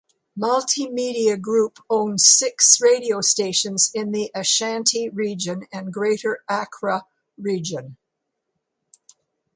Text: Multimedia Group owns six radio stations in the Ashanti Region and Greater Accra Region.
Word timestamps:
Multimedia 0.35 1.37
Group 1.39 1.77
owns 1.87 2.25
six 2.27 2.81
radio 2.81 3.21
stations 3.21 3.91
in 3.93 4.11
the 4.11 4.31
Ashanti 4.33 5.09
Region 5.09 5.67
and 5.71 5.93
Greater 5.93 6.39
Accra 6.49 7.05
Region. 7.37 7.97